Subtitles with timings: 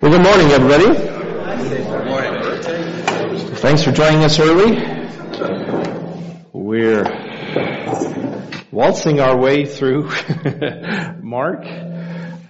[0.00, 0.86] Well, good morning, everybody.
[1.68, 2.36] Good morning.
[3.56, 4.76] Thanks for joining us early.
[6.52, 7.04] We're
[8.70, 10.10] waltzing our way through
[11.22, 11.66] Mark.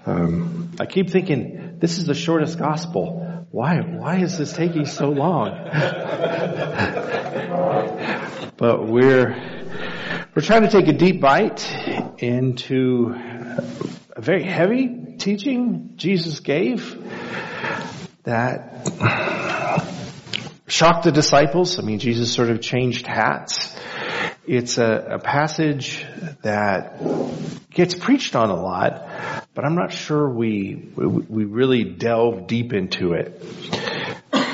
[0.06, 3.46] Um, I keep thinking this is the shortest gospel.
[3.50, 3.80] Why?
[3.80, 5.50] Why is this taking so long?
[8.56, 9.34] but we're
[10.34, 11.66] we're trying to take a deep bite
[12.18, 13.14] into
[14.14, 16.96] a very heavy teaching Jesus gave
[18.24, 18.86] that
[20.66, 21.78] shocked the disciples.
[21.78, 23.76] I mean, Jesus sort of changed hats.
[24.46, 26.06] It's a, a, passage
[26.42, 27.02] that
[27.70, 29.08] gets preached on a lot,
[29.54, 33.42] but I'm not sure we, we, really delve deep into it.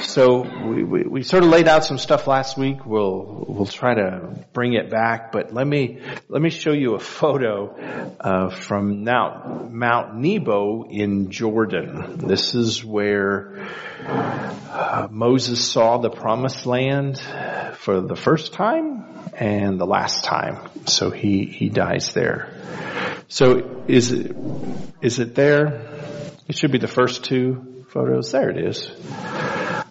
[0.05, 2.87] So we, we, we, sort of laid out some stuff last week.
[2.87, 6.99] We'll we'll try to bring it back, but let me let me show you a
[6.99, 12.17] photo uh, from Mount Mount Nebo in Jordan.
[12.17, 13.69] This is where
[14.07, 17.21] uh, Moses saw the Promised Land
[17.77, 20.71] for the first time and the last time.
[20.87, 22.53] So he he dies there.
[23.29, 24.37] So is it
[25.01, 25.89] is it there?
[26.49, 28.33] It should be the first two photos.
[28.33, 28.91] There it is.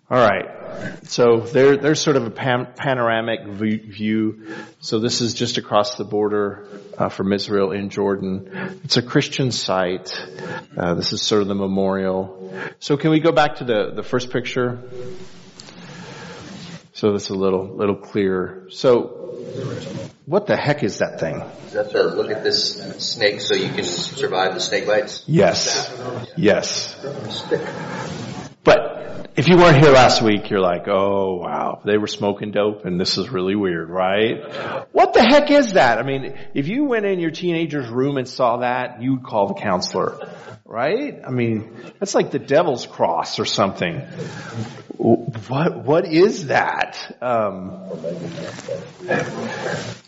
[0.10, 0.62] All right.
[1.04, 4.48] So there, there's sort of a pan, panoramic view.
[4.80, 8.80] So this is just across the border uh, from Israel in Jordan.
[8.84, 10.14] It's a Christian site.
[10.76, 12.54] Uh, this is sort of the memorial.
[12.80, 14.90] So can we go back to the, the first picture?
[16.94, 18.68] So that's a little little clearer.
[18.70, 19.21] So
[20.26, 21.42] what the heck is that thing?
[21.68, 25.24] Is that the look at this snake so you can survive the snake bites?
[25.28, 25.92] Yes.
[26.38, 26.96] Yes.
[29.34, 33.00] If you weren't here last week, you're like, oh wow, they were smoking dope and
[33.00, 34.88] this is really weird, right?
[34.92, 36.00] What the heck is that?
[36.00, 39.54] I mean, if you went in your teenager's room and saw that, you'd call the
[39.54, 40.30] counselor,
[40.66, 41.22] right?
[41.26, 44.00] I mean, that's like the devil's cross or something.
[44.98, 47.18] What, what is that?
[47.22, 47.80] Um,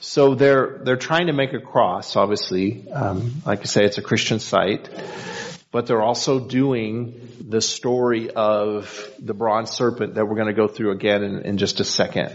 [0.02, 2.92] so they're, they're trying to make a cross, obviously.
[2.92, 4.90] Um, like I say, it's a Christian site
[5.74, 10.68] but they're also doing the story of the bronze serpent that we're going to go
[10.68, 12.32] through again in, in just a second.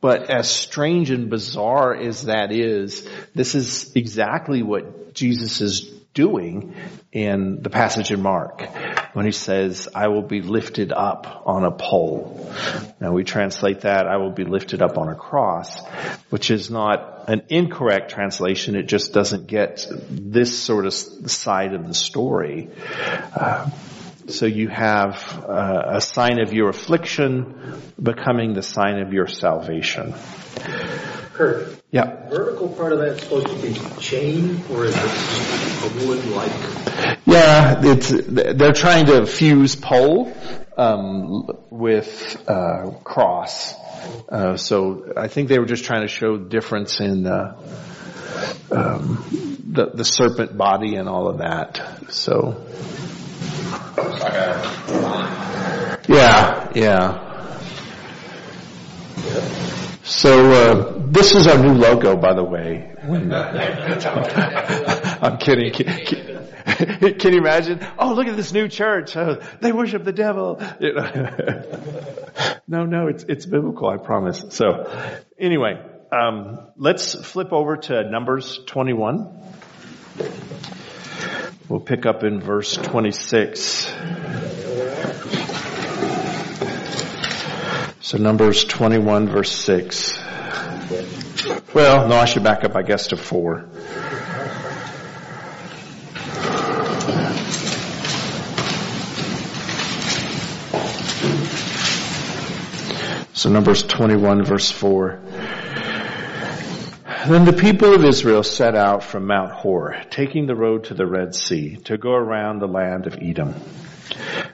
[0.00, 5.80] But as strange and bizarre as that is, this is exactly what Jesus is
[6.14, 6.76] doing
[7.10, 8.68] in the passage in Mark
[9.12, 12.52] when he says, I will be lifted up on a pole.
[13.00, 15.84] Now we translate that, I will be lifted up on a cross,
[16.30, 18.74] which is not an incorrect translation.
[18.74, 22.70] It just doesn't get this sort of side of the story.
[23.34, 23.70] Uh,
[24.28, 30.14] so you have uh, a sign of your affliction becoming the sign of your salvation.
[31.34, 31.82] Kurt.
[31.90, 32.28] Yeah.
[32.28, 37.21] Vertical part of that supposed to be chain, or is it a wood like?
[37.32, 40.30] Yeah, it's they're trying to fuse pole
[40.76, 43.72] um, with uh, cross.
[44.28, 47.56] Uh, so I think they were just trying to show difference in the,
[48.70, 49.24] um,
[49.66, 51.80] the the serpent body and all of that.
[52.10, 52.62] So.
[56.08, 57.58] Yeah, yeah.
[60.02, 62.90] So uh, this is our new logo, by the way.
[65.22, 65.72] I'm kidding.
[67.18, 67.80] Can, you imagine?
[67.98, 69.16] Oh, look at this new church.
[69.16, 70.60] Oh, they worship the devil.
[72.68, 73.88] no, no, it's it's biblical.
[73.88, 74.44] I promise.
[74.50, 74.90] So,
[75.38, 75.80] anyway,
[76.12, 79.28] um, let's flip over to Numbers 21.
[81.68, 83.92] We'll pick up in verse 26.
[88.00, 90.18] So Numbers 21 verse 6.
[91.72, 93.68] Well, no, I should back up, I guess, to 4.
[103.42, 105.18] So Numbers 21 verse 4.
[107.26, 111.08] Then the people of Israel set out from Mount Hor, taking the road to the
[111.08, 113.56] Red Sea, to go around the land of Edom.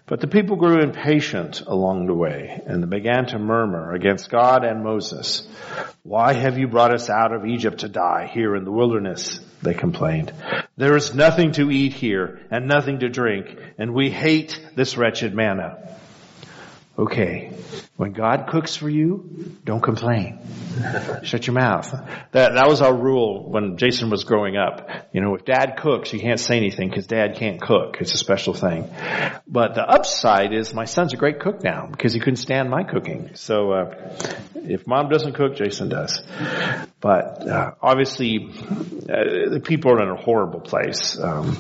[0.07, 4.83] But the people grew impatient along the way, and began to murmur against God and
[4.83, 5.47] Moses.
[6.03, 9.39] Why have you brought us out of Egypt to die here in the wilderness?
[9.61, 10.33] They complained.
[10.79, 15.35] There is nothing to eat here and nothing to drink, and we hate this wretched
[15.35, 15.77] manna.
[16.99, 17.53] Okay,
[17.97, 20.41] when God cooks for you, don't complain.
[21.23, 21.93] Shut your mouth.
[22.33, 24.89] That that was our rule when Jason was growing up.
[25.13, 27.99] You know, if Dad cooks, you can't say anything because Dad can't cook.
[28.01, 28.91] It's a special thing.
[29.47, 32.83] But the upside is my son's a great cook now because he couldn't stand my
[32.83, 33.31] cooking.
[33.35, 34.17] So uh,
[34.57, 36.21] if Mom doesn't cook, Jason does.
[37.01, 41.17] But uh, obviously, uh, the people are in a horrible place.
[41.17, 41.57] Um,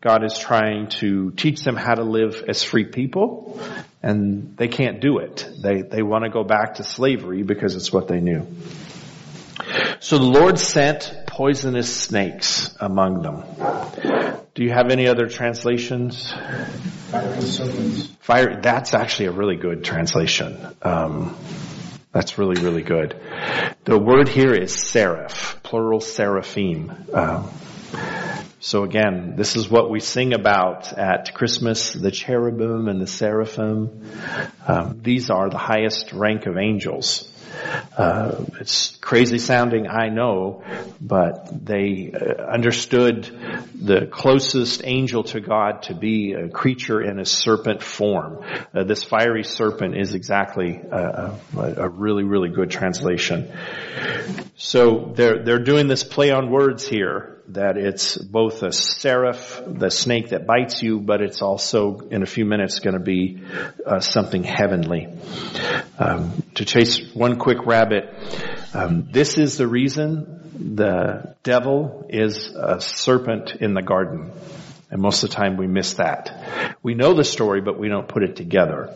[0.00, 3.60] God is trying to teach them how to live as free people,
[4.02, 5.48] and they can't do it.
[5.62, 8.46] They they want to go back to slavery because it's what they knew.
[10.00, 13.44] So the Lord sent poisonous snakes among them.
[14.54, 16.32] Do you have any other translations?
[18.20, 18.60] Fire.
[18.60, 20.58] That's actually a really good translation.
[20.82, 21.36] Um,
[22.12, 23.14] that's really, really good.
[23.84, 26.92] The word here is seraph, plural seraphim.
[27.12, 27.50] Um,
[28.62, 34.04] so again, this is what we sing about at Christmas, the cherubim and the seraphim.
[34.66, 37.26] Um, these are the highest rank of angels.
[37.96, 40.62] Uh, it's crazy sounding, I know,
[41.00, 43.24] but they uh, understood
[43.74, 48.44] the closest angel to God to be a creature in a serpent form.
[48.74, 53.50] Uh, this fiery serpent is exactly a, a, really, really good translation.
[54.62, 59.90] So they're they're doing this play on words here that it's both a seraph, the
[59.90, 63.42] snake that bites you, but it's also in a few minutes going to be
[63.86, 65.08] uh, something heavenly.
[65.98, 68.14] Um, to chase one quick rabbit,
[68.74, 74.30] um, this is the reason the devil is a serpent in the garden.
[74.90, 76.76] And most of the time we miss that.
[76.82, 78.94] We know the story, but we don't put it together.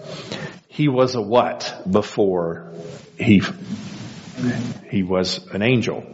[0.68, 2.70] He was a what before
[3.18, 3.40] he
[4.90, 6.04] he was an angel.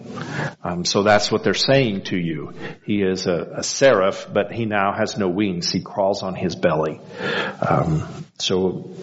[0.62, 2.52] Um, so that's what they're saying to you.
[2.84, 5.70] He is a, a, seraph, but he now has no wings.
[5.70, 7.00] He crawls on his belly.
[7.66, 8.94] Um, so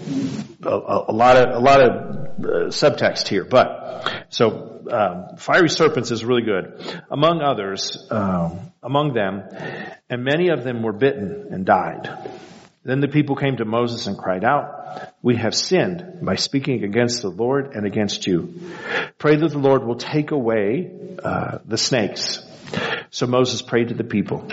[0.64, 6.12] a, a, lot of a lot of uh, subtext here, but so um, fiery serpents
[6.12, 7.04] is really good.
[7.10, 9.44] Among others, um, among them,
[10.10, 12.10] and many of them were bitten and died.
[12.88, 17.22] Then the people came to Moses and cried out, we have sinned by speaking against
[17.22, 18.62] the Lord and against you.
[19.18, 20.90] Pray that the Lord will take away
[21.22, 22.42] uh, the snakes.
[23.10, 24.50] So Moses prayed to the people.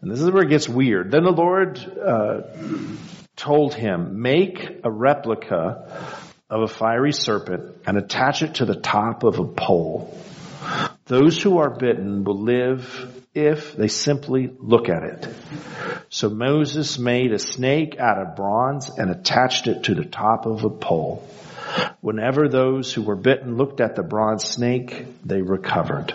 [0.00, 1.10] And this is where it gets weird.
[1.10, 2.42] Then the Lord uh,
[3.34, 6.14] told him, make a replica
[6.48, 10.16] of a fiery serpent and attach it to the top of a pole.
[11.06, 15.28] Those who are bitten will live if they simply look at it.
[16.10, 20.64] So Moses made a snake out of bronze and attached it to the top of
[20.64, 21.28] a pole.
[22.00, 26.14] Whenever those who were bitten looked at the bronze snake, they recovered.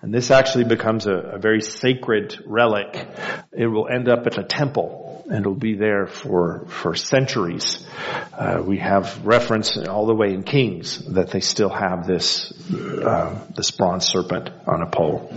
[0.00, 3.06] And this actually becomes a, a very sacred relic.
[3.52, 7.86] It will end up at a temple and it'll be there for for centuries.
[8.32, 13.38] Uh, we have reference all the way in Kings that they still have this uh,
[13.54, 15.30] this bronze serpent on a pole.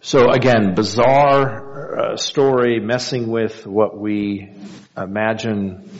[0.00, 4.50] So again, bizarre uh, story, messing with what we
[4.96, 5.90] imagine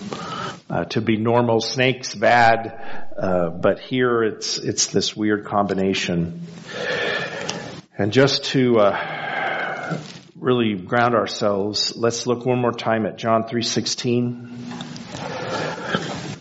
[0.71, 1.61] uh, to be normal.
[1.61, 6.47] Snakes bad, uh, but here it's it's this weird combination.
[7.99, 9.22] And just to uh,
[10.43, 14.49] really ground ourselves, let's look one more time at John 3:16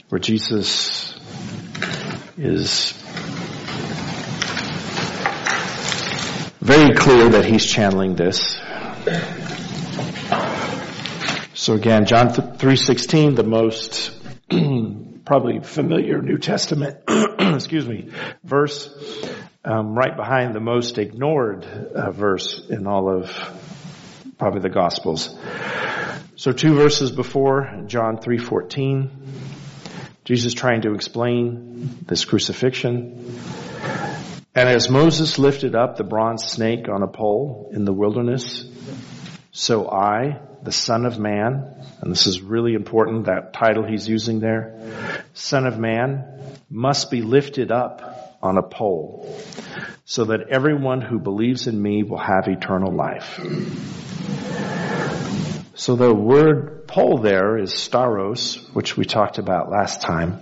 [0.09, 1.18] where Jesus
[2.38, 2.92] is
[6.59, 8.57] very clear that he's channeling this.
[11.53, 14.12] So again, John 3:16, the most
[15.25, 16.98] probably familiar New Testament,
[17.39, 18.09] excuse me,
[18.44, 18.89] verse,
[19.63, 23.30] um, right behind the most ignored uh, verse in all of
[24.42, 25.38] probably the Gospels.
[26.36, 29.12] So two verses before, John 3.14,
[30.25, 33.39] Jesus trying to explain this crucifixion.
[34.56, 38.65] And as Moses lifted up the bronze snake on a pole in the wilderness,
[39.51, 44.39] so I, the son of man, and this is really important, that title he's using
[44.39, 49.39] there, son of man, must be lifted up on a pole
[50.12, 53.39] so that everyone who believes in me will have eternal life.
[55.74, 60.41] So the word pole there is stauros, which we talked about last time,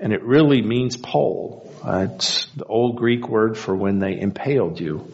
[0.00, 1.70] and it really means pole.
[1.84, 5.12] Uh, it's the old Greek word for when they impaled you.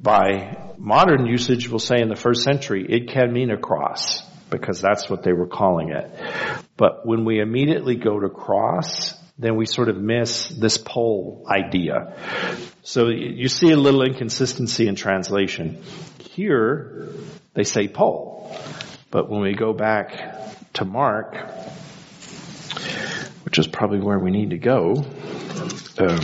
[0.00, 4.80] By modern usage, we'll say in the first century, it can mean a cross because
[4.80, 6.10] that's what they were calling it.
[6.78, 12.16] But when we immediately go to cross, then we sort of miss this pole idea.
[12.82, 15.82] So you see a little inconsistency in translation.
[16.18, 17.10] Here,
[17.54, 18.56] they say pole.
[19.10, 20.12] But when we go back
[20.74, 21.36] to Mark,
[23.44, 25.04] which is probably where we need to go,
[25.98, 26.18] um,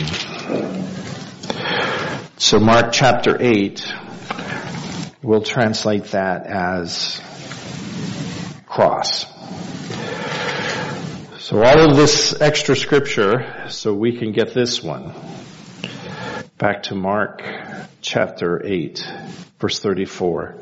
[2.37, 3.93] so Mark chapter 8,
[5.23, 7.21] we'll translate that as
[8.67, 9.25] cross.
[11.45, 15.13] So all of this extra scripture so we can get this one.
[16.57, 17.43] Back to Mark
[18.01, 19.07] chapter 8
[19.59, 20.55] verse 34.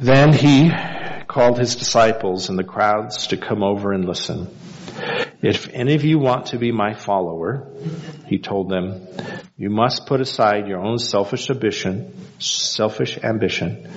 [0.00, 0.72] Then he
[1.28, 4.48] called his disciples and the crowds to come over and listen.
[5.40, 7.68] If any of you want to be my follower,
[8.26, 9.06] he told them,
[9.56, 13.88] you must put aside your own selfish ambition, selfish ambition,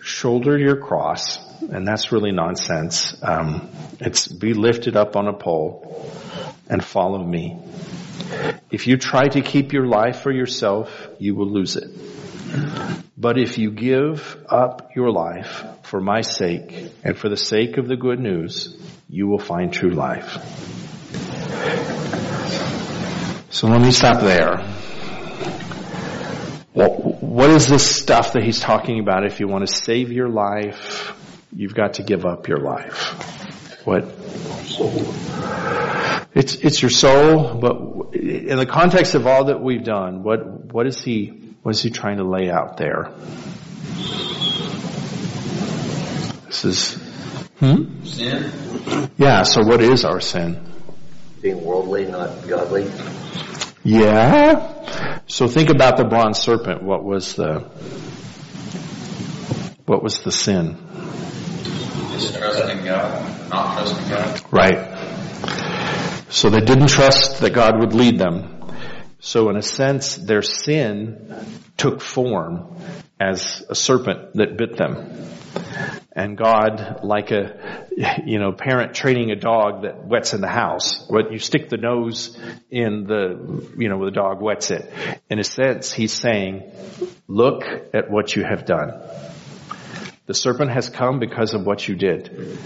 [0.00, 3.16] shoulder your cross, and that's really nonsense.
[3.22, 6.10] Um, it's be lifted up on a pole
[6.68, 7.58] and follow me.
[8.70, 11.90] If you try to keep your life for yourself, you will lose it.
[13.16, 17.86] But if you give up your life for my sake and for the sake of
[17.86, 18.76] the good news,
[19.08, 20.38] you will find true life.
[23.50, 24.58] So let me stop there.
[26.72, 29.26] what is this stuff that he's talking about?
[29.26, 31.19] If you want to save your life,
[31.54, 33.86] you've got to give up your life.
[33.86, 34.04] What?
[36.34, 40.86] It's, it's your soul, but in the context of all that we've done, what, what
[40.86, 41.26] is he,
[41.62, 43.12] what is he trying to lay out there?
[46.46, 46.94] This is,
[47.58, 48.04] hmm?
[48.04, 49.10] Sin?
[49.18, 50.66] Yeah, so what is our sin?
[51.40, 52.90] Being worldly, not godly.
[53.82, 55.20] Yeah.
[55.26, 56.82] So think about the bronze serpent.
[56.82, 57.60] What was the,
[59.86, 60.76] what was the sin?
[62.20, 64.52] Distrusting God, not trusting God.
[64.52, 66.26] Right.
[66.28, 68.60] So they didn't trust that God would lead them.
[69.20, 71.34] So in a sense, their sin
[71.76, 72.76] took form
[73.18, 75.28] as a serpent that bit them.
[76.12, 77.86] And God, like a,
[78.26, 81.76] you know, parent training a dog that wets in the house, what you stick the
[81.76, 82.38] nose
[82.70, 84.90] in the, you know, the dog wets it.
[85.30, 86.70] In a sense, he's saying,
[87.28, 87.62] look
[87.94, 89.00] at what you have done.
[90.30, 92.56] The serpent has come because of what you did.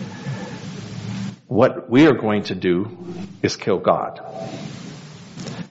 [1.46, 2.94] What we are going to do
[3.42, 4.20] is kill God.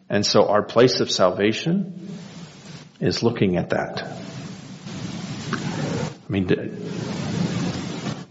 [0.09, 2.17] And so our place of salvation
[2.99, 4.01] is looking at that.
[5.51, 6.47] I mean,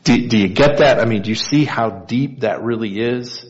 [0.02, 0.98] do, do you get that?
[0.98, 3.48] I mean, do you see how deep that really is?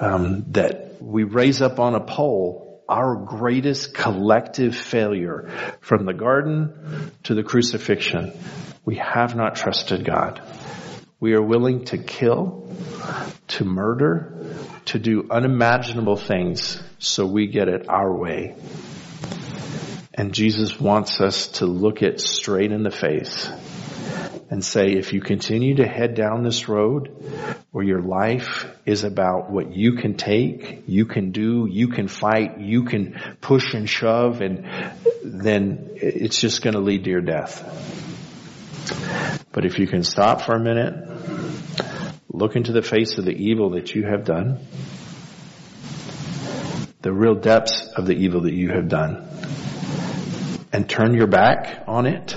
[0.00, 7.12] Um, that we raise up on a pole our greatest collective failure from the garden
[7.22, 8.32] to the crucifixion.
[8.88, 10.40] We have not trusted God.
[11.20, 12.74] We are willing to kill,
[13.48, 14.32] to murder,
[14.86, 18.54] to do unimaginable things so we get it our way.
[20.14, 23.50] And Jesus wants us to look it straight in the face
[24.48, 27.08] and say, if you continue to head down this road
[27.72, 32.58] where your life is about what you can take, you can do, you can fight,
[32.58, 34.64] you can push and shove, and
[35.22, 38.14] then it's just going to lead to your death.
[39.52, 40.94] But if you can stop for a minute,
[42.30, 44.60] look into the face of the evil that you have done,
[47.02, 49.28] the real depths of the evil that you have done,
[50.72, 52.36] and turn your back on it,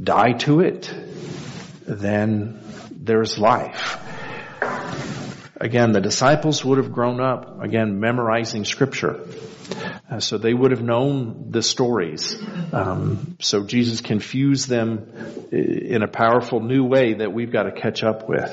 [0.00, 0.92] die to it,
[1.86, 2.60] then
[2.90, 3.98] there's life.
[5.56, 9.20] Again, the disciples would have grown up, again, memorizing scripture.
[10.10, 12.36] Uh, so they would have known the stories.
[12.72, 18.02] Um, so Jesus confused them in a powerful new way that we've got to catch
[18.02, 18.50] up with.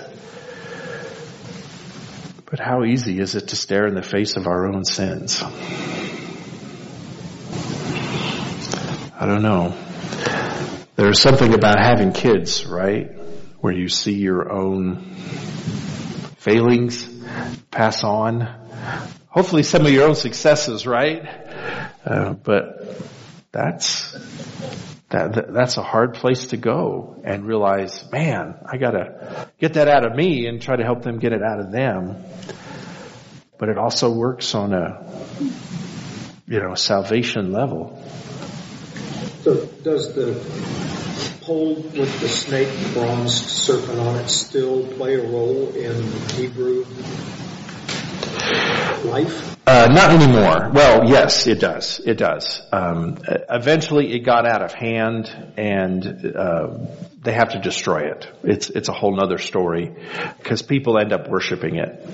[2.50, 5.42] But how easy is it to stare in the face of our own sins?
[9.22, 9.78] I don't know.
[10.96, 13.12] There's something about having kids, right?
[13.60, 15.14] Where you see your own
[16.38, 17.21] failings
[17.72, 18.42] pass on.
[19.28, 21.26] Hopefully some of your own successes, right?
[22.06, 22.98] Uh, but
[23.52, 24.16] that's
[25.12, 30.06] that, that's a hard place to go and realize, man, I gotta get that out
[30.06, 32.24] of me and try to help them get it out of them.
[33.58, 35.06] But it also works on a,
[36.48, 38.02] you know, salvation level.
[39.44, 40.34] So does the
[41.42, 45.96] pole with the snake bronze serpent on it still play a role in
[46.36, 46.86] Hebrew
[49.04, 49.58] life?
[49.68, 50.72] Uh, not anymore.
[50.74, 52.00] Well, yes, it does.
[52.00, 52.62] It does.
[52.72, 53.20] Um,
[53.50, 56.78] eventually, it got out of hand, and uh,
[57.22, 58.28] they have to destroy it.
[58.44, 59.96] It's it's a whole other story
[60.38, 62.06] because people end up worshiping it,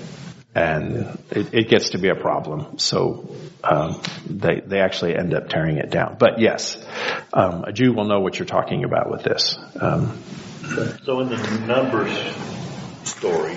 [0.58, 2.78] and it, it, gets to be a problem.
[2.78, 6.16] So um, they they actually end up tearing it down.
[6.18, 6.76] But yes,
[7.32, 9.56] um, a Jew will know what you're talking about with this.
[9.80, 10.20] Um,
[11.04, 12.12] so in the Numbers
[13.04, 13.56] story,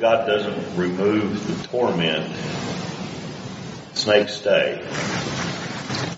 [0.00, 2.34] God doesn't remove the torment,
[3.94, 4.82] snakes stay.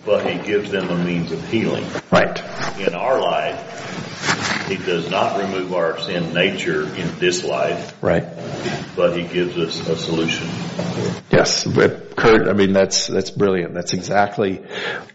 [0.07, 1.85] but he gives them a means of healing.
[2.11, 2.39] Right.
[2.79, 4.02] In our life,
[4.77, 8.25] he does not remove our sin nature in this life, Right.
[8.97, 10.49] but he gives us a solution.
[11.31, 13.75] Yes, but Kurt, I mean that's that's brilliant.
[13.75, 14.63] That's exactly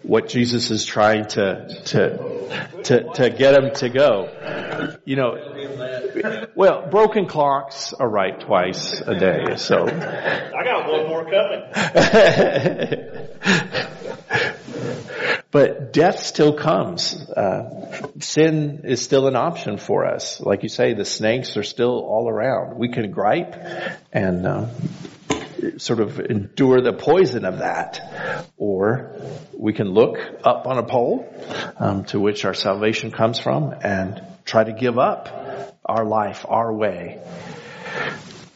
[0.04, 4.30] what Jesus is trying to to to to get him to go.
[5.06, 11.24] You know, well, broken clocks are right twice a day, so I got one more
[11.26, 11.64] coming.
[15.52, 17.14] but death still comes.
[17.14, 20.42] Uh, sin is still an option for us.
[20.42, 22.78] Like you say, the snakes are still all around.
[22.78, 23.56] We can gripe
[24.12, 24.70] and um,
[25.78, 29.16] sort of endure the poison of that, or
[29.54, 31.28] we can look up on a pole
[31.80, 36.74] um, to which our salvation comes from and try to give up our life our
[36.74, 37.20] way.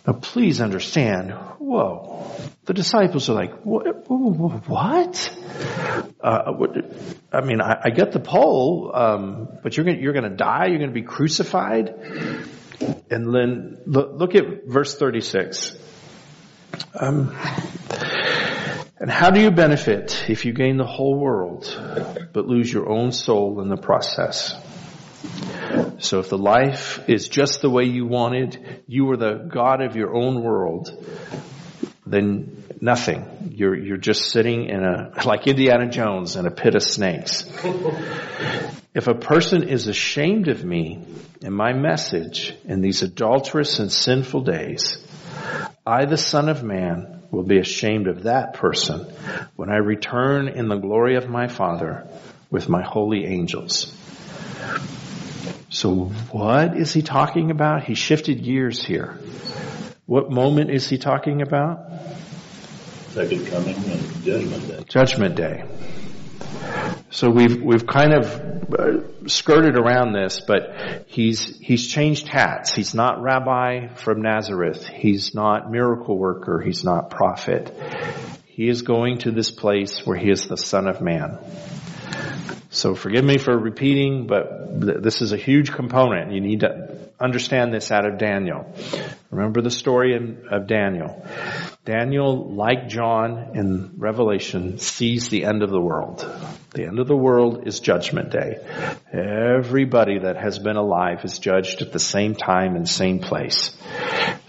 [0.05, 1.31] Now, please understand.
[1.59, 2.31] Whoa,
[2.65, 5.35] the disciples are like, what?
[6.19, 6.51] Uh,
[7.31, 10.67] I mean, I, I, get the pole, um, but you're going you're to die.
[10.67, 11.89] You're going to be crucified.
[13.09, 15.75] And then look, look at verse 36.
[16.93, 17.35] Um,
[18.97, 21.65] and how do you benefit if you gain the whole world
[22.33, 24.55] but lose your own soul in the process?
[25.99, 29.95] So if the life is just the way you wanted, you are the God of
[29.95, 30.89] your own world,
[32.05, 33.53] then nothing.
[33.55, 37.49] You're, you're just sitting in a, like Indiana Jones in a pit of snakes.
[38.93, 41.05] If a person is ashamed of me
[41.41, 44.97] and my message in these adulterous and sinful days,
[45.87, 49.09] I, the Son of Man, will be ashamed of that person
[49.55, 52.05] when I return in the glory of my Father
[52.49, 53.95] with my holy angels.
[55.71, 57.85] So what is he talking about?
[57.85, 59.17] He shifted gears here.
[60.05, 61.89] What moment is he talking about?
[63.11, 64.83] Second coming and judgment day.
[64.89, 65.63] Judgment day.
[67.09, 72.73] So we've we've kind of uh, skirted around this, but he's he's changed hats.
[72.73, 74.85] He's not rabbi from Nazareth.
[74.85, 76.59] He's not miracle worker.
[76.59, 77.73] He's not prophet.
[78.45, 81.39] He is going to this place where he is the Son of Man.
[82.73, 86.31] So forgive me for repeating, but th- this is a huge component.
[86.31, 88.73] You need to understand this out of Daniel.
[89.29, 91.25] Remember the story in, of Daniel.
[91.83, 96.25] Daniel, like John in Revelation, sees the end of the world.
[96.73, 98.59] The end of the world is judgment day.
[99.11, 103.75] Everybody that has been alive is judged at the same time and same place.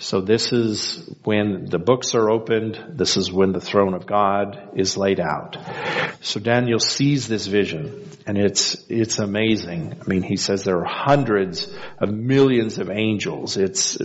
[0.02, 2.98] So this is when the books are opened.
[2.98, 5.56] This is when the throne of God is laid out.
[6.20, 9.96] So Daniel sees this vision and it's, it's amazing.
[10.00, 13.56] I mean, he says there are hundreds of millions of angels.
[13.56, 13.96] It's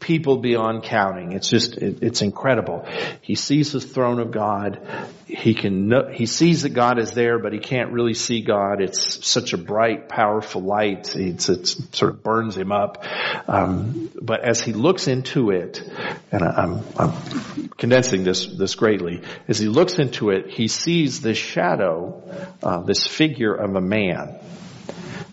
[0.00, 1.32] people beyond counting.
[1.32, 2.86] It's just, it, it's incredible.
[3.20, 4.80] He sees the throne of God.
[5.26, 8.80] He can know, he sees that God is there, but he can't really see God.
[8.80, 11.14] It's such a bright, powerful light.
[11.14, 13.04] It's, it sort of burns him up.
[13.48, 15.08] Um, but as he looks
[15.50, 15.82] into it,
[16.30, 21.38] and I'm, I'm condensing this, this greatly, as he looks into it, he sees this
[21.38, 22.22] shadow,
[22.62, 24.38] uh, this figure of a man.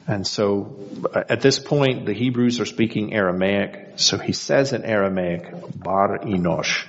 [0.07, 0.75] And so
[1.13, 3.99] at this point, the Hebrews are speaking Aramaic.
[3.99, 6.87] So he says in Aramaic, Bar Enosh,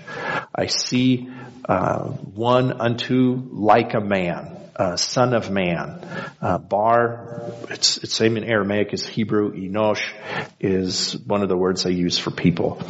[0.55, 1.29] I see
[1.69, 6.01] uh, one unto like a man, uh, son of man.
[6.41, 9.53] Uh, bar, it's, it's same in Aramaic as Hebrew.
[9.53, 10.11] Enosh
[10.59, 12.81] is one of the words they use for people.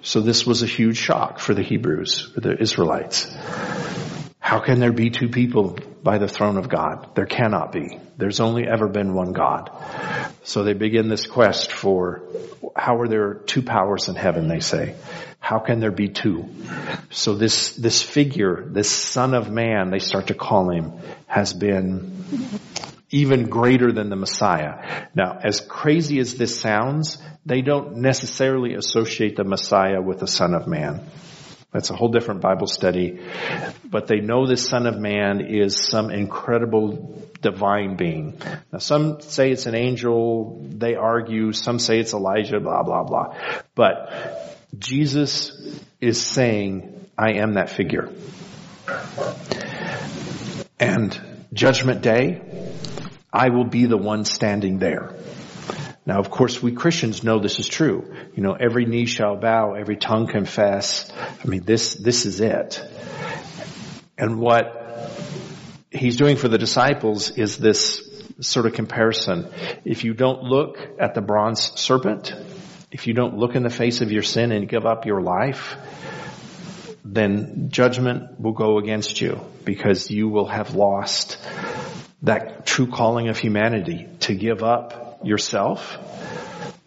[0.00, 3.30] So this was a huge shock for the Hebrews, for the Israelites.
[4.38, 7.14] How can there be two people by the throne of God?
[7.14, 7.98] There cannot be.
[8.16, 9.70] There's only ever been one God.
[10.42, 12.22] So they begin this quest for
[12.74, 14.94] how are there two powers in heaven, they say.
[15.44, 16.48] How can there be two?
[17.10, 20.94] So this, this figure, this son of man, they start to call him,
[21.26, 22.24] has been
[23.10, 25.06] even greater than the Messiah.
[25.14, 30.54] Now, as crazy as this sounds, they don't necessarily associate the Messiah with the son
[30.54, 31.04] of man.
[31.72, 33.20] That's a whole different Bible study.
[33.84, 38.40] But they know this Son of Man is some incredible divine being.
[38.72, 43.36] Now some say it's an angel, they argue, some say it's Elijah, blah, blah, blah.
[43.74, 45.52] But Jesus
[46.00, 48.10] is saying, I am that figure.
[50.78, 51.18] And
[51.52, 52.42] judgment day,
[53.32, 55.14] I will be the one standing there.
[56.06, 58.14] Now, of course, we Christians know this is true.
[58.34, 61.10] You know, every knee shall bow, every tongue confess.
[61.42, 62.82] I mean, this, this is it.
[64.18, 65.10] And what
[65.90, 68.02] he's doing for the disciples is this
[68.40, 69.48] sort of comparison.
[69.84, 72.34] If you don't look at the bronze serpent,
[72.94, 75.74] if you don't look in the face of your sin and give up your life,
[77.04, 81.36] then judgment will go against you because you will have lost
[82.22, 85.98] that true calling of humanity to give up yourself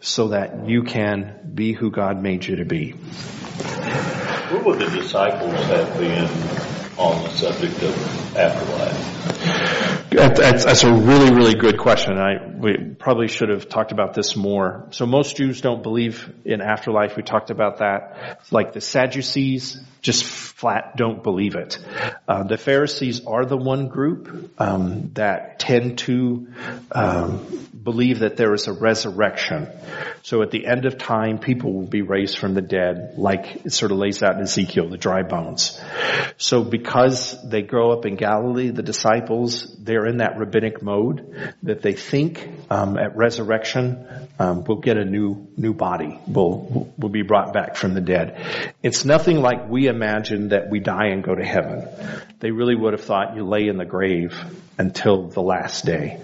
[0.00, 2.92] so that you can be who God made you to be.
[2.92, 6.24] Where would the disciples have been
[6.96, 9.37] on the subject of afterlife?
[10.10, 12.18] That's, a really, really good question.
[12.18, 14.88] I we probably should have talked about this more.
[14.90, 17.16] So most Jews don't believe in afterlife.
[17.16, 18.40] We talked about that.
[18.50, 21.78] Like the Sadducees, just flat don't believe it.
[22.26, 26.48] Uh, the Pharisees are the one group um, that tend to
[26.90, 29.68] um, believe that there is a resurrection.
[30.22, 33.72] So at the end of time, people will be raised from the dead, like it
[33.72, 35.80] sort of lays out in Ezekiel, the dry bones.
[36.36, 41.80] So because they grow up in Galilee, the disciples, they're in that rabbinic mode that
[41.80, 46.20] they think um, at resurrection um, we'll get a new new body.
[46.26, 48.74] We'll we'll be brought back from the dead.
[48.82, 51.88] It's nothing like we imagine that we die and go to heaven.
[52.38, 54.38] They really would have thought you lay in the grave
[54.78, 56.20] until the last day.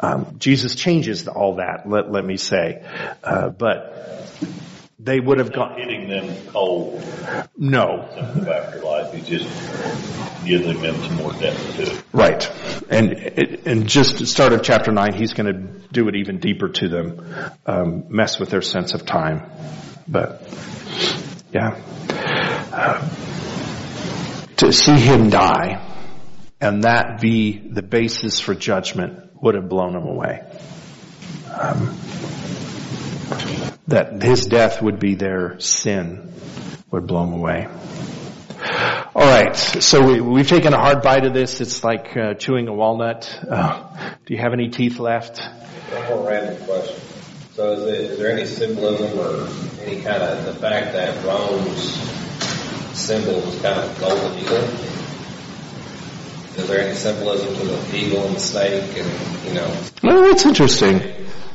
[0.00, 1.88] Um, Jesus changes all that.
[1.88, 2.84] Let let me say,
[3.22, 4.02] uh, but
[4.98, 5.78] they would have gone.
[5.78, 7.02] hitting them cold
[7.56, 9.12] No, afterlife.
[9.12, 12.04] He's just giving them some more depth to it.
[12.12, 12.50] Right.
[12.88, 13.12] And,
[13.66, 16.88] and just the start of chapter nine, he's going to do it even deeper to
[16.88, 17.26] them,
[17.66, 19.50] um, mess with their sense of time.
[20.06, 20.48] But,
[21.52, 21.80] yeah.
[22.72, 23.08] Uh,
[24.58, 25.91] to see him die
[26.62, 30.44] and that be the basis for judgment would have blown him away.
[31.48, 31.98] Um,
[33.88, 36.32] that his death would be their sin
[36.92, 37.68] would blow him away.
[39.14, 41.60] All right, so we, we've taken a hard bite of this.
[41.60, 43.28] It's like uh, chewing a walnut.
[43.46, 45.40] Uh, do you have any teeth left?
[45.40, 46.96] One more random question.
[47.54, 49.48] So is, it, is there any symbolism or
[49.82, 51.92] any kind of, the fact that Rome's
[52.96, 54.91] symbol was kind of golden eagle?
[56.56, 60.44] Is there any symbolism to the eagle and the snake and, you know, Well, that's
[60.44, 61.00] interesting.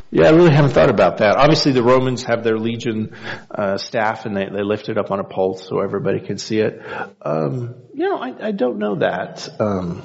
[0.10, 1.36] Yeah, I really haven't thought about that.
[1.36, 3.13] Obviously, the Romans have their legion
[3.51, 6.60] uh, staff, and they, they lift it up on a pole so everybody can see
[6.60, 6.81] it.
[7.21, 9.49] Um, you know, I, I don't know that.
[9.60, 10.01] Um,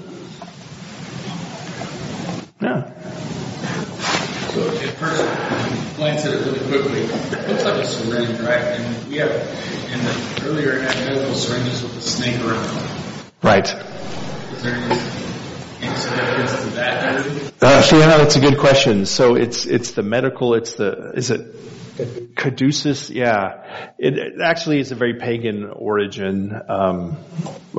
[2.61, 2.93] yeah.
[4.51, 8.61] So at first, glance at it really quickly, it looks like a syringe, right?
[8.61, 12.89] And we have, in the earlier in medical syringes with a snake around them.
[13.43, 13.92] Right.
[14.63, 14.95] Is there any,
[15.81, 17.53] any significance to that?
[17.61, 19.07] Uh, yeah, that's a good question.
[19.07, 20.55] So it's it's the medical.
[20.55, 23.11] It's the is it caduceus?
[23.11, 26.53] Yeah, it, it actually is a very pagan origin.
[26.69, 27.17] Um,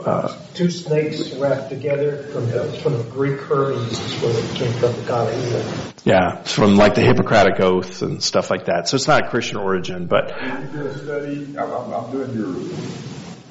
[0.05, 4.73] uh, Two snakes wrapped together from the, from the Greek Hermes is where it came
[4.73, 8.89] from, the god of yeah, it's from like the Hippocratic Oath and stuff like that.
[8.89, 12.33] So it's not a Christian origin, but You did a study, I'm, I'm I'm doing
[12.33, 12.53] your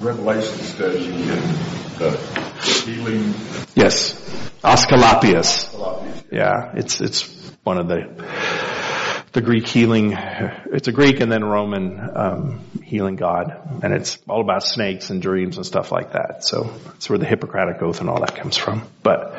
[0.01, 2.11] Revelation study and the
[2.83, 3.35] healing
[3.75, 4.15] yes,
[4.63, 5.75] Asclepius.
[6.31, 7.23] Yeah, it's it's
[7.65, 8.25] one of the
[9.33, 10.13] the Greek healing.
[10.13, 15.23] It's a Greek and then Roman um, healing god, and it's all about snakes and
[15.23, 16.45] dreams and stuff like that.
[16.45, 18.87] So that's where the Hippocratic Oath and all that comes from.
[19.03, 19.33] But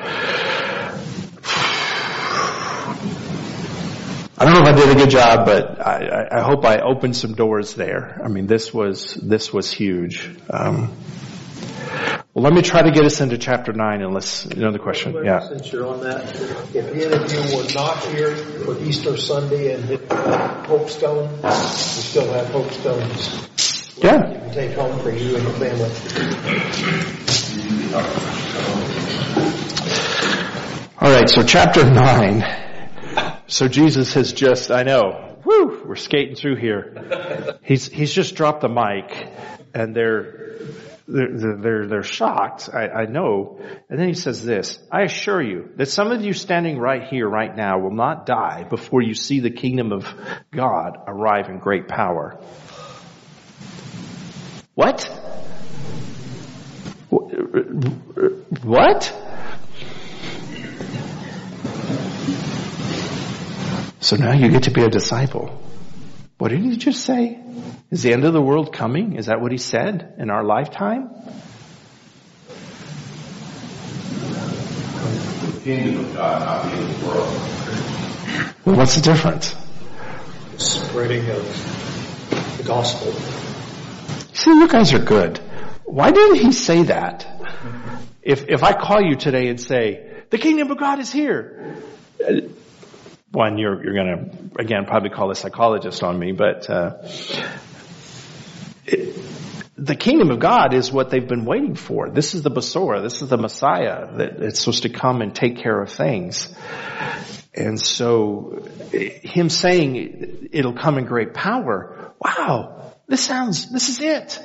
[4.36, 6.80] I don't know if I did a good job, but I, I, I hope I
[6.80, 8.20] opened some doors there.
[8.24, 10.30] I mean, this was this was huge.
[10.50, 10.92] Um,
[12.34, 15.14] well, let me try to get us into chapter nine, unless another question.
[15.24, 15.48] Yeah.
[15.48, 16.34] Since you're on that,
[16.74, 21.52] if any of you were not here for Easter Sunday and hit Hope Stone, we
[21.52, 23.50] still have Hope Stones.
[23.98, 24.32] Yeah.
[24.32, 25.90] You can take home for you and your family.
[31.00, 32.44] All right, so chapter nine.
[33.46, 37.60] So Jesus has just, I know, whoo, we're skating through here.
[37.64, 39.30] He's, he's just dropped the mic
[39.74, 40.60] and they're,
[41.08, 42.70] they're, they're, they're shocked.
[42.74, 43.60] I, I know.
[43.90, 47.28] And then he says this, I assure you that some of you standing right here,
[47.28, 50.08] right now will not die before you see the kingdom of
[50.52, 52.40] God arrive in great power.
[54.76, 55.04] What?
[58.64, 59.04] What?
[64.00, 65.62] So now you get to be a disciple.
[66.38, 67.40] What did he just say?
[67.94, 69.18] Is the end of the world coming?
[69.18, 71.12] Is that what he said in our lifetime?
[75.46, 78.56] The kingdom of God, not the end of the world.
[78.66, 79.56] Well, what's the difference?
[80.58, 83.12] Spreading of the gospel.
[84.34, 85.38] See, you guys are good.
[85.84, 87.28] Why didn't he say that?
[88.24, 91.76] If, if I call you today and say, the kingdom of God is here,
[92.28, 92.42] uh,
[93.32, 97.73] one, you're, you're gonna, again, probably call a psychologist on me, but, uh, it,
[98.86, 102.10] the kingdom of God is what they've been waiting for.
[102.10, 103.02] This is the Basora.
[103.02, 106.54] This is the Messiah that it's supposed to come and take care of things.
[107.54, 112.14] And so him saying it'll come in great power.
[112.20, 112.94] Wow.
[113.08, 114.40] This sounds, this is it.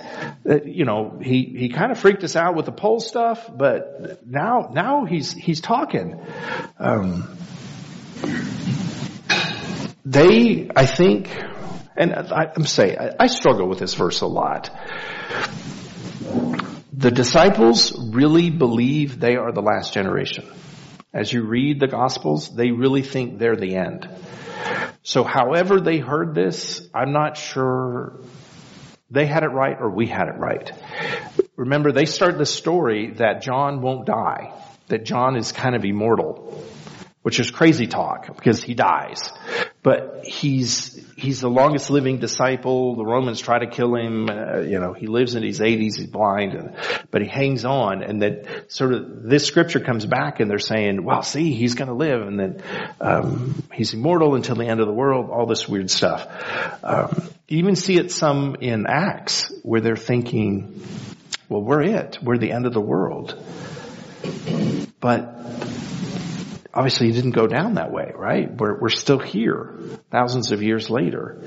[0.48, 4.26] Uh, you know, he, he kind of freaked us out with the pole stuff, but
[4.26, 6.20] now, now he's, he's talking.
[6.78, 7.36] Um,
[10.04, 11.30] they, I think,
[11.98, 14.70] and I, am saying, I struggle with this verse a lot.
[16.92, 20.48] The disciples really believe they are the last generation.
[21.12, 24.08] As you read the Gospels, they really think they're the end.
[25.02, 28.20] So however they heard this, I'm not sure
[29.10, 30.70] they had it right or we had it right.
[31.56, 34.52] Remember, they start the story that John won't die,
[34.86, 36.64] that John is kind of immortal
[37.28, 39.32] which is crazy talk because he dies.
[39.88, 42.94] But he's, he's the longest living disciple.
[42.96, 44.28] The Romans try to kill him.
[44.28, 45.96] Uh, you know, he lives in his 80s.
[45.96, 46.74] He's blind, and,
[47.10, 48.02] but he hangs on.
[48.02, 51.88] And that sort of this scripture comes back, and they're saying, "Well, see, he's going
[51.88, 52.62] to live, and then
[53.00, 56.28] um, he's immortal until the end of the world." All this weird stuff.
[56.84, 60.82] Um, you even see it some in Acts where they're thinking,
[61.48, 62.18] "Well, we're it.
[62.22, 63.42] We're the end of the world."
[65.00, 65.34] But
[66.78, 68.56] obviously it didn't go down that way, right?
[68.56, 69.76] We're, we're still here
[70.12, 71.42] thousands of years later.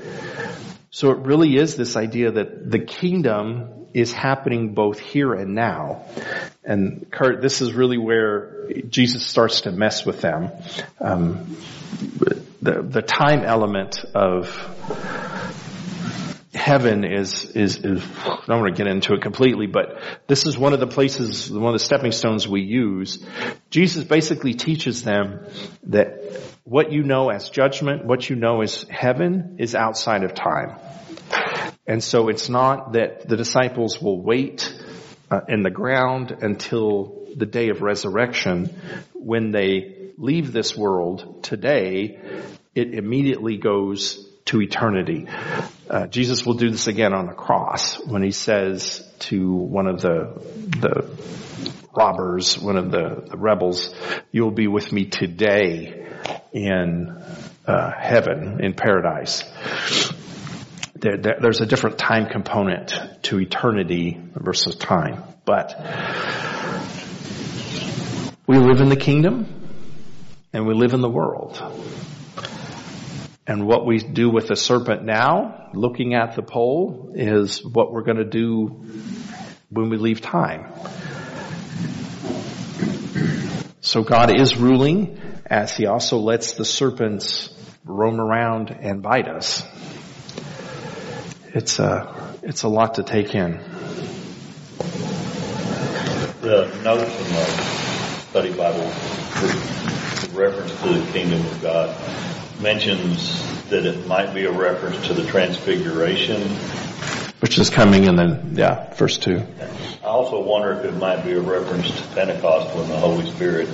[0.90, 6.04] So it really is this idea that the kingdom is happening both here and now.
[6.64, 10.50] And Kurt, this is really where Jesus starts to mess with them.
[11.00, 11.56] Um,
[12.60, 14.50] the, the time element of
[16.54, 20.58] heaven is, is, is, I don't want to get into it completely, but this is
[20.58, 23.24] one of the places, one of the stepping stones we use.
[23.70, 25.46] Jesus basically teaches them
[25.84, 26.22] that
[26.64, 30.78] what you know as judgment, what you know as heaven is outside of time.
[31.86, 34.72] And so it's not that the disciples will wait
[35.30, 38.66] uh, in the ground until the day of resurrection
[39.14, 42.20] when they leave this world today,
[42.74, 45.26] it immediately goes to eternity.
[45.92, 50.00] Uh, Jesus will do this again on the cross when he says to one of
[50.00, 50.42] the
[50.80, 51.06] the
[51.94, 53.94] robbers, one of the, the rebels,
[54.30, 56.08] "You'll be with me today
[56.50, 57.10] in
[57.66, 59.44] uh, heaven, in paradise."
[60.94, 65.74] There, there, there's a different time component to eternity versus time, but
[68.46, 69.46] we live in the kingdom
[70.54, 71.62] and we live in the world.
[73.46, 78.04] And what we do with the serpent now, looking at the pole, is what we're
[78.04, 78.86] going to do
[79.68, 80.72] when we leave time.
[83.80, 87.52] So God is ruling as he also lets the serpents
[87.84, 89.64] roam around and bite us.
[91.52, 93.60] It's a, it's a lot to take in.
[96.42, 97.44] The notes in the
[98.30, 98.84] study Bible,
[100.32, 102.31] reference to the kingdom of God,
[102.62, 106.42] mentions that it might be a reference to the transfiguration.
[107.40, 109.42] Which is coming in the, yeah, verse 2.
[110.02, 113.68] I also wonder if it might be a reference to Pentecost when the Holy Spirit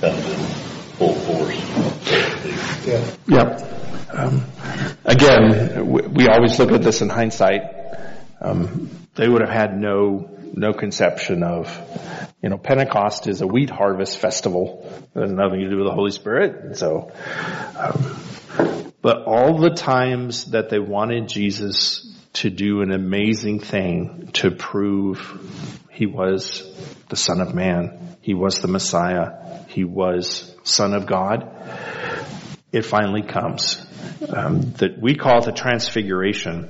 [0.00, 0.38] comes in
[0.98, 1.56] full force.
[2.84, 3.14] Yeah.
[3.28, 3.72] Yep.
[4.12, 4.44] Um,
[5.04, 7.62] again, we, we, always look at this in hindsight.
[8.40, 11.68] Um, they would have had no no conception of,
[12.42, 14.86] you know, Pentecost is a wheat harvest festival.
[15.14, 16.76] It has nothing to do with the Holy Spirit.
[16.76, 17.12] So,
[17.76, 24.50] um, but all the times that they wanted Jesus to do an amazing thing to
[24.50, 25.20] prove
[25.90, 26.62] he was
[27.08, 31.50] the Son of Man, he was the Messiah, he was Son of God,
[32.72, 33.84] it finally comes.
[34.28, 36.68] Um, that we call the transfiguration.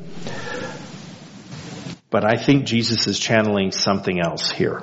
[2.12, 4.82] But I think Jesus is channeling something else here.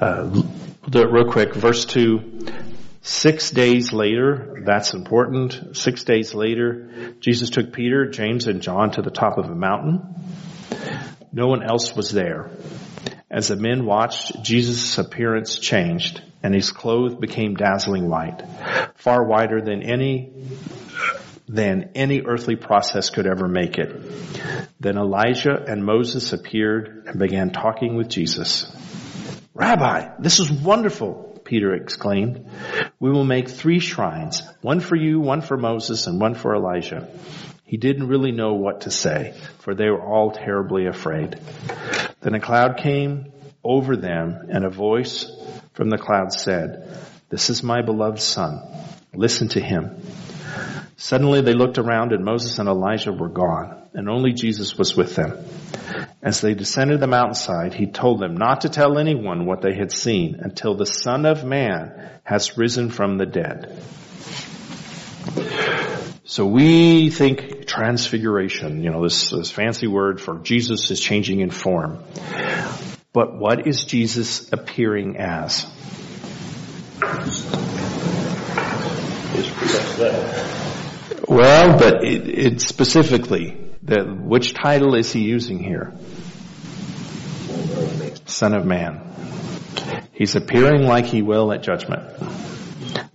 [0.00, 0.48] Uh, we'll
[0.88, 1.54] do it real quick.
[1.54, 2.46] Verse 2.
[3.02, 5.76] Six days later, that's important.
[5.76, 10.02] Six days later, Jesus took Peter, James, and John to the top of a mountain.
[11.32, 12.48] No one else was there.
[13.28, 18.40] As the men watched, Jesus' appearance changed and his clothes became dazzling white,
[18.94, 20.30] far whiter than any
[21.46, 24.02] than any earthly process could ever make it.
[24.80, 28.70] Then Elijah and Moses appeared and began talking with Jesus.
[29.52, 32.46] Rabbi, this is wonderful, Peter exclaimed.
[32.98, 37.08] We will make three shrines, one for you, one for Moses, and one for Elijah.
[37.64, 41.38] He didn't really know what to say, for they were all terribly afraid.
[42.20, 45.30] Then a cloud came over them, and a voice
[45.72, 48.60] from the cloud said, This is my beloved son.
[49.14, 50.00] Listen to him.
[50.96, 55.14] Suddenly they looked around and Moses and Elijah were gone and only Jesus was with
[55.16, 55.44] them.
[56.22, 59.92] As they descended the mountainside, he told them not to tell anyone what they had
[59.92, 63.82] seen until the Son of Man has risen from the dead.
[66.24, 71.50] So we think transfiguration, you know, this, this fancy word for Jesus is changing in
[71.50, 72.02] form.
[73.12, 75.66] But what is Jesus appearing as?
[81.28, 85.94] Well, but it, it specifically, which title is he using here?
[88.26, 89.00] Son of Man.
[90.12, 92.02] He's appearing like he will at judgment.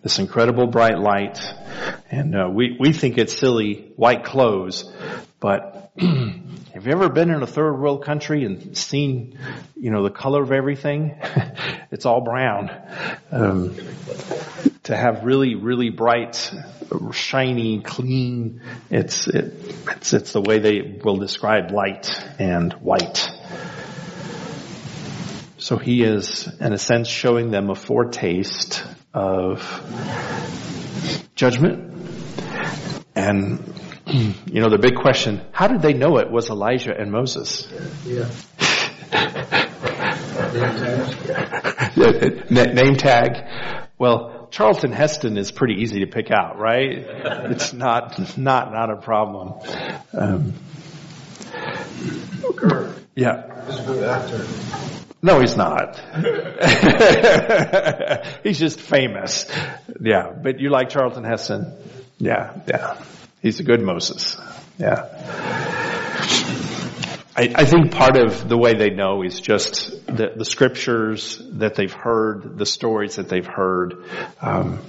[0.01, 1.39] This incredible bright light,
[2.09, 4.91] and uh, we we think it's silly white clothes,
[5.39, 5.91] but
[6.79, 9.37] have you ever been in a third world country and seen,
[9.75, 11.19] you know, the color of everything?
[11.91, 12.71] it's all brown.
[13.31, 13.75] Um,
[14.83, 16.49] to have really, really bright,
[17.11, 19.53] shiny, clean, it's, it,
[19.89, 23.29] it's, it's the way they will describe light and white.
[25.57, 29.59] So he is, in a sense, showing them a foretaste of
[31.35, 31.93] judgment.
[33.15, 33.78] And,
[34.45, 37.67] you know, the big question, how did they know it was Elijah and Moses?
[38.05, 38.29] Yeah.
[42.73, 43.45] Name tag.
[43.97, 47.05] Well, Charlton Heston is pretty easy to pick out, right?
[47.51, 49.53] It's not, not, not a problem.
[50.13, 50.53] Um,
[53.15, 53.65] yeah.
[53.67, 54.47] He's a good actor.
[55.21, 55.99] No, he's not.
[58.43, 59.45] he's just famous.
[59.99, 61.73] Yeah, but you like Charlton Heston?
[62.17, 62.97] Yeah, yeah.
[63.41, 64.37] He's a good Moses.
[64.77, 65.07] Yeah.
[67.35, 71.75] I, I think part of the way they know is just the, the scriptures that
[71.75, 74.03] they've heard, the stories that they've heard.
[74.41, 74.79] Um,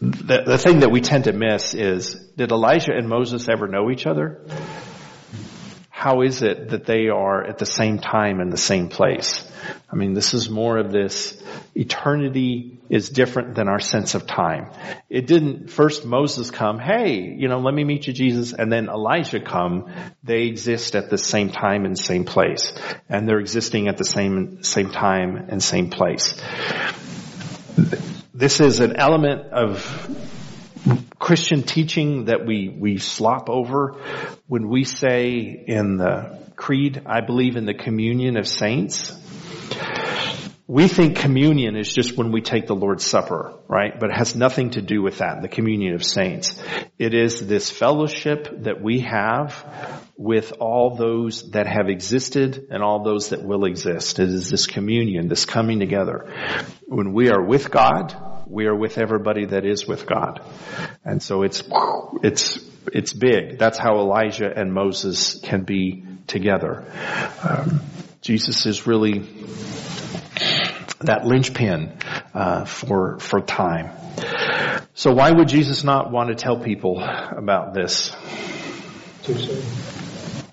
[0.00, 3.90] the, the thing that we tend to miss is, did Elijah and Moses ever know
[3.90, 4.40] each other?
[5.96, 9.50] How is it that they are at the same time in the same place?
[9.90, 11.42] I mean, this is more of this
[11.74, 14.70] eternity is different than our sense of time.
[15.08, 18.90] It didn't first Moses come, hey, you know, let me meet you Jesus, and then
[18.90, 19.90] Elijah come.
[20.22, 22.74] They exist at the same time and same place.
[23.08, 26.38] And they're existing at the same, same time and same place.
[28.34, 30.35] This is an element of
[31.18, 33.96] Christian teaching that we, we slop over
[34.46, 39.12] when we say in the creed, I believe in the communion of saints.
[40.68, 43.98] We think communion is just when we take the Lord's Supper, right?
[43.98, 46.60] But it has nothing to do with that, the communion of saints.
[46.98, 53.04] It is this fellowship that we have with all those that have existed and all
[53.04, 54.18] those that will exist.
[54.18, 56.34] It is this communion, this coming together.
[56.86, 60.40] When we are with God, we are with everybody that is with God.
[61.04, 61.62] And so it's,
[62.22, 62.58] it's,
[62.92, 63.58] it's big.
[63.58, 66.84] That's how Elijah and Moses can be together.
[67.42, 67.80] Um,
[68.20, 69.20] Jesus is really
[71.00, 71.98] that linchpin
[72.34, 73.90] uh, for for time.
[74.94, 78.10] So why would Jesus not want to tell people about this?
[79.22, 79.64] Too soon.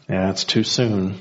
[0.10, 1.15] Yeah, it's too soon.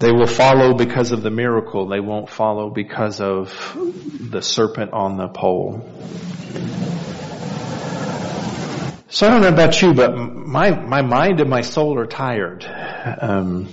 [0.00, 1.86] They will follow because of the miracle.
[1.86, 3.76] They won't follow because of
[4.18, 5.86] the serpent on the pole.
[9.10, 12.64] So I don't know about you, but my my mind and my soul are tired.
[12.64, 13.68] Um,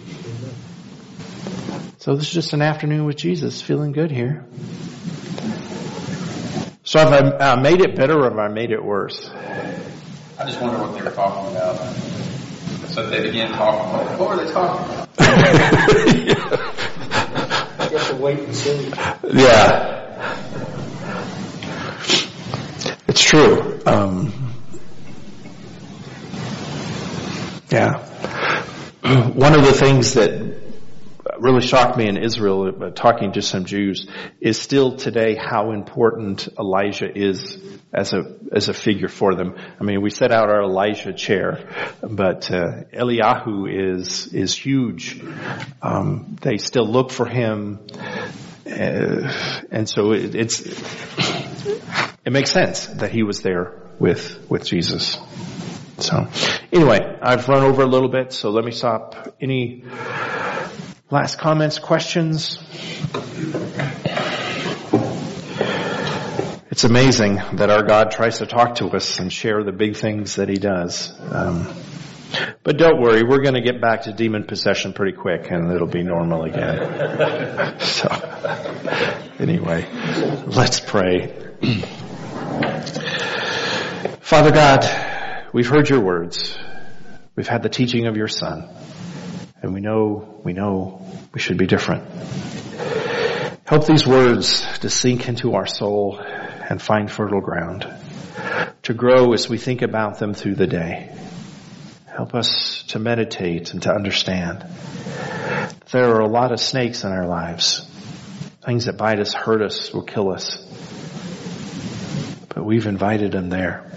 [1.99, 4.45] so this is just an afternoon with Jesus, feeling good here.
[6.83, 9.29] So have I uh, made it better or have I made it worse?
[9.29, 12.36] I just wonder what they were talking about.
[12.97, 13.93] So they began talking.
[13.93, 15.07] What, what were they talking about?
[17.91, 18.91] You have to wait and see.
[19.33, 20.57] Yeah.
[23.07, 23.79] It's true.
[23.85, 24.33] Um,
[27.69, 27.99] yeah.
[29.29, 30.46] One of the things that
[31.39, 34.07] really shocked me in Israel, uh, talking to some Jews,
[34.39, 37.57] is still today how important Elijah is
[37.93, 39.55] as a as a figure for them.
[39.79, 41.67] I mean, we set out our Elijah chair,
[42.01, 45.21] but uh, Eliyahu is is huge.
[45.81, 47.79] Um, they still look for him,
[48.65, 50.61] uh, and so it, it's
[52.25, 55.17] it makes sense that he was there with with Jesus.
[55.99, 56.27] So,
[56.71, 59.35] anyway, I've run over a little bit, so let me stop.
[59.41, 59.83] Any
[61.09, 62.57] Last comments, questions?
[66.69, 70.35] It's amazing that our God tries to talk to us and share the big things
[70.35, 71.13] that He does.
[71.31, 71.73] Um,
[72.61, 75.87] but don't worry, we're going to get back to demon possession pretty quick and it'll
[75.87, 77.79] be normal again.
[77.79, 78.09] so,
[79.39, 79.87] anyway,
[80.45, 81.27] let's pray.
[84.19, 86.57] Father God, we've heard your words.
[87.37, 88.67] We've had the teaching of your Son.
[89.61, 91.01] And we know, we know
[91.33, 92.03] we should be different.
[93.65, 97.85] Help these words to sink into our soul and find fertile ground,
[98.83, 101.13] to grow as we think about them through the day.
[102.05, 104.65] Help us to meditate and to understand.
[105.91, 107.85] There are a lot of snakes in our lives.
[108.65, 110.57] Things that bite us, hurt us, will kill us.
[112.49, 113.91] But we've invited them there.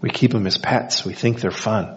[0.00, 1.04] We keep them as pets.
[1.04, 1.96] We think they're fun.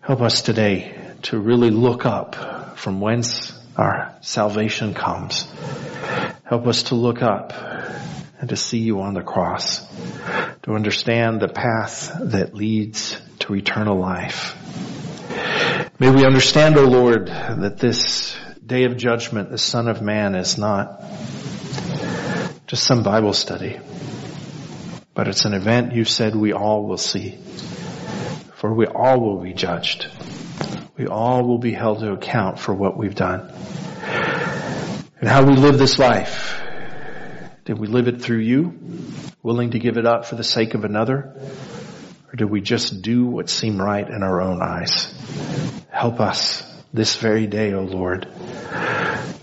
[0.00, 5.50] Help us today to really look up from whence our salvation comes.
[6.44, 7.52] Help us to look up
[8.40, 9.86] and to see you on the cross,
[10.62, 14.56] to understand the path that leads to eternal life.
[15.98, 20.56] May we understand, O Lord, that this day of judgment, the Son of Man is
[20.56, 21.02] not
[22.66, 23.78] just some Bible study,
[25.12, 27.38] but it's an event you said we all will see.
[28.54, 30.06] For we all will be judged.
[31.00, 33.50] We all will be held to account for what we've done.
[35.18, 36.60] And how we live this life.
[37.64, 38.78] Did we live it through you,
[39.42, 41.34] willing to give it up for the sake of another?
[42.30, 45.14] Or did we just do what seemed right in our own eyes?
[45.88, 48.28] Help us this very day, O Lord,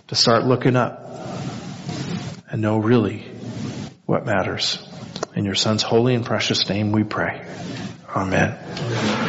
[0.09, 1.09] to start looking up
[2.51, 3.31] and know really
[4.05, 4.77] what matters.
[5.35, 7.47] In your son's holy and precious name we pray.
[8.15, 9.26] Amen.